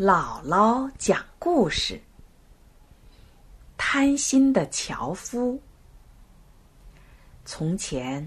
[0.00, 2.00] 姥姥讲故事：
[3.76, 5.60] 贪心的樵夫。
[7.44, 8.26] 从前，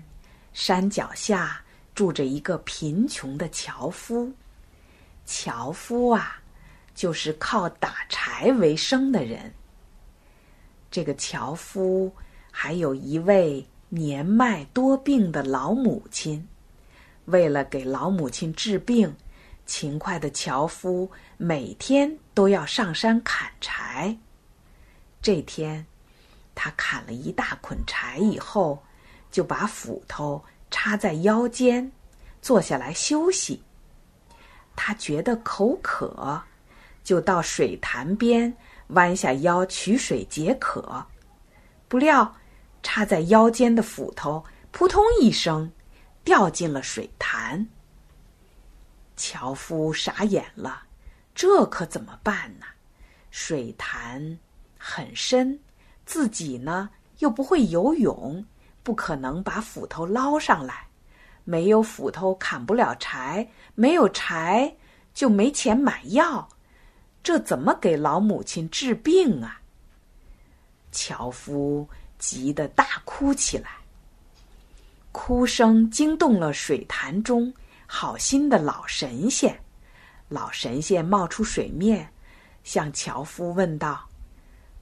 [0.54, 1.60] 山脚下
[1.96, 4.32] 住着一个贫穷的樵夫。
[5.26, 6.40] 樵夫啊，
[6.94, 9.52] 就是靠打柴为生的人。
[10.92, 12.14] 这个樵夫
[12.52, 16.48] 还有一位年迈多病的老母亲，
[17.26, 19.12] 为了给老母亲治病。
[19.66, 24.18] 勤快的樵夫每天都要上山砍柴。
[25.22, 25.86] 这天，
[26.54, 28.84] 他砍了一大捆柴以后，
[29.32, 31.92] 就把斧头插在腰间，
[32.42, 33.64] 坐下来休息。
[34.76, 36.42] 他觉得口渴，
[37.04, 38.54] 就到水潭边
[38.88, 41.06] 弯下腰取水解渴。
[41.88, 42.36] 不料，
[42.82, 45.72] 插在腰间的斧头扑通一声，
[46.24, 47.66] 掉进了水潭。
[49.16, 50.84] 樵夫傻眼了，
[51.36, 52.66] 这可怎么办呢？
[53.32, 54.38] 水潭
[54.78, 55.60] 很深，
[56.06, 56.90] 自己呢
[57.20, 58.46] 又不会游泳，
[58.84, 60.88] 不可能把斧头捞上来。
[61.46, 64.74] 没有斧头砍不了柴，没有柴
[65.14, 66.48] 就没钱买药，
[67.22, 69.60] 这怎么给老母亲治病啊？
[70.92, 73.72] 樵夫急得大哭起来，
[75.12, 77.54] 哭声惊动了水潭中。
[77.86, 79.60] 好心的老神仙，
[80.30, 82.12] 老神仙冒出水面，
[82.64, 84.08] 向樵夫问道：“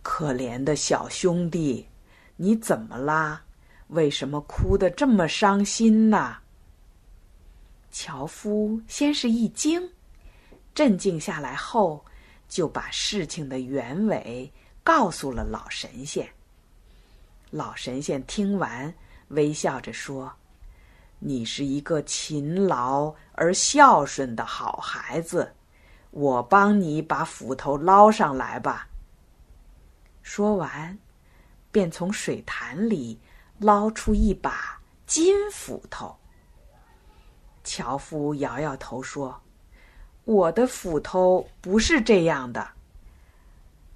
[0.01, 1.87] 可怜的小兄弟，
[2.35, 3.41] 你怎么啦？
[3.87, 6.37] 为什么哭得这么伤心呢？”
[7.91, 9.91] 樵夫先是一惊，
[10.73, 12.05] 镇静下来后，
[12.47, 14.49] 就把事情的原委
[14.83, 16.25] 告诉了老神仙。
[17.49, 18.93] 老神仙听完，
[19.27, 20.31] 微笑着说。
[21.23, 25.53] 你是一个勤劳而孝顺的好孩子，
[26.09, 28.87] 我帮你把斧头捞上来吧。
[30.23, 30.97] 说完，
[31.71, 33.19] 便从水潭里
[33.59, 36.17] 捞出一把金斧头。
[37.63, 39.39] 樵夫摇摇头说
[40.25, 42.67] ：“我的斧头不是这样的。”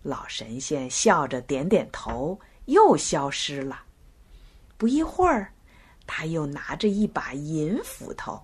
[0.03, 3.81] 老神仙笑着点点头，又消失了。
[4.77, 5.51] 不一会儿。
[6.07, 8.41] 他又拿着一把银斧头，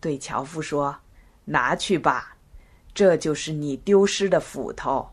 [0.00, 0.96] 对樵夫说
[1.44, 2.36] ：“拿去吧，
[2.94, 5.10] 这就是你丢失的斧头。”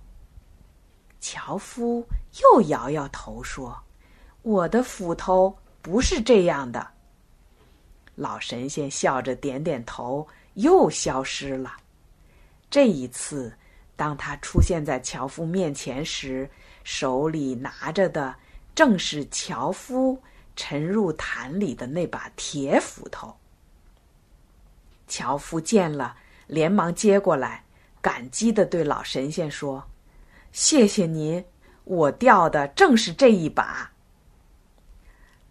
[1.19, 2.06] 樵夫
[2.41, 3.78] 又摇摇头说
[4.41, 6.88] ：“我的斧头不是这样的。”
[8.16, 11.78] 老神仙笑着点点头，又消失了。
[12.69, 13.52] 这一次，
[13.96, 16.50] 当他出现在樵夫面前时，
[16.84, 18.35] 手里拿着的
[18.75, 20.22] 正是樵夫。
[20.56, 23.38] 沉入潭里的那把铁斧头，
[25.07, 26.16] 樵夫见了，
[26.47, 27.63] 连忙接过来，
[28.01, 29.90] 感激的对老神仙说
[30.51, 31.44] ：“谢谢您，
[31.84, 33.91] 我掉的正是这一把。”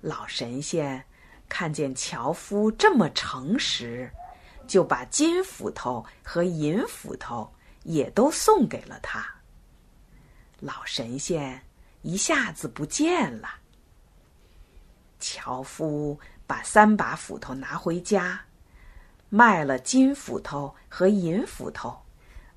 [0.00, 1.04] 老神仙
[1.48, 4.10] 看见樵夫这么诚实，
[4.66, 7.52] 就把金斧头和银斧头
[7.82, 9.26] 也都送给了他。
[10.60, 11.62] 老神仙
[12.02, 13.59] 一下子不见了。
[15.20, 18.40] 樵夫把三把斧头拿回家，
[19.28, 21.96] 卖了金斧头和银斧头，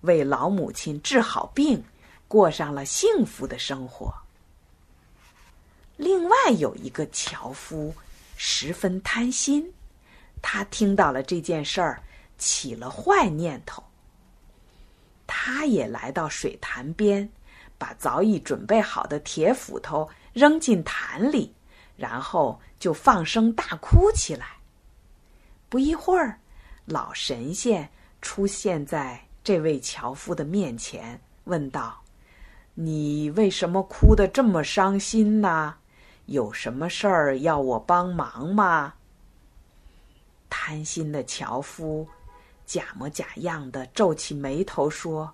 [0.02, 1.84] 为老母亲治好病，
[2.28, 4.12] 过上了幸福的生活。
[5.98, 7.94] 另外有一个樵夫
[8.36, 9.72] 十分贪心，
[10.42, 12.02] 他听到了这件事儿，
[12.40, 13.84] 起了坏念头。
[15.28, 17.30] 他也来到水潭边，
[17.78, 21.54] 把早已准备好的铁斧头扔进潭里。
[22.04, 24.58] 然后就放声大哭起来。
[25.70, 26.38] 不一会儿，
[26.84, 27.90] 老神仙
[28.22, 32.04] 出现在这位樵夫的面前，问道
[32.76, 35.76] ：“你为什么哭得这么伤心呢？
[36.26, 38.96] 有什么事儿要我帮忙吗？”
[40.52, 42.06] 贪心的樵夫
[42.66, 45.34] 假模假样的皱起眉头说：“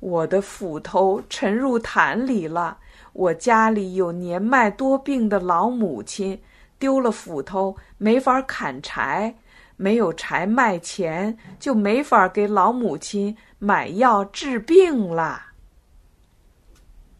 [0.00, 2.78] 我的斧头沉入潭里了。”
[3.14, 6.40] 我家里有年迈多病的老母亲，
[6.78, 9.34] 丢了斧头没法砍柴，
[9.76, 15.46] 没有柴卖钱，就没法给老母亲买药治病了。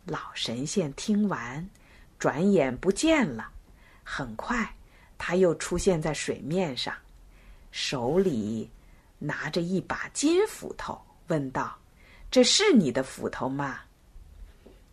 [0.04, 1.68] 老神仙听完，
[2.16, 3.48] 转眼不见了。
[4.04, 4.76] 很快，
[5.16, 6.94] 他又出现在水面上，
[7.72, 8.70] 手里
[9.18, 11.76] 拿着一把金斧头，问道
[12.30, 13.80] ：“这是你的斧头吗？”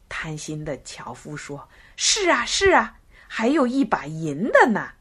[0.08, 1.68] 贪心的樵夫说
[1.98, 2.98] ：“是啊，是啊，
[3.28, 4.92] 还有一把银的呢。”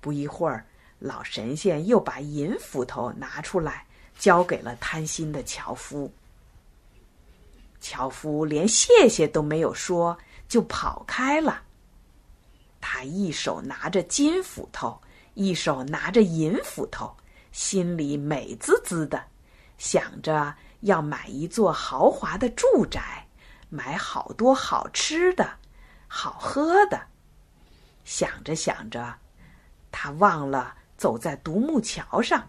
[0.00, 0.66] 不一会儿，
[0.98, 3.86] 老神仙又把银斧头拿出来，
[4.18, 6.12] 交给了贪心的樵夫。
[7.80, 10.18] 樵夫连谢谢都没有说，
[10.48, 11.62] 就跑开了。
[12.80, 15.00] 他一手拿着金斧头，
[15.34, 17.14] 一手拿着银斧头，
[17.52, 19.22] 心里美滋滋的，
[19.76, 23.26] 想着要买一座豪华的住宅，
[23.68, 25.50] 买好多好吃的、
[26.06, 27.00] 好喝的。
[28.04, 29.14] 想着想着，
[29.90, 32.48] 他忘了走在独木桥上，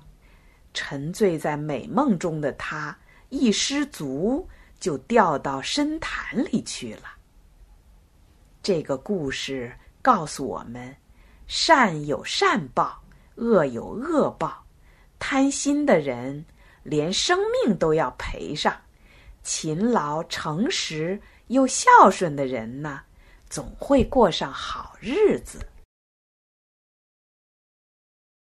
[0.73, 2.97] 沉醉在美梦中的他
[3.29, 4.47] 一失足
[4.79, 7.03] 就掉到深潭里去了。
[8.61, 9.71] 这个故事。
[10.03, 10.97] 告诉我们，
[11.45, 12.99] 善有善报，
[13.35, 14.65] 恶有恶报。
[15.19, 16.43] 贪心的人
[16.83, 18.73] 连生命都要赔上；
[19.43, 23.01] 勤劳诚实又孝顺的人呢，
[23.49, 25.59] 总会过上好日子。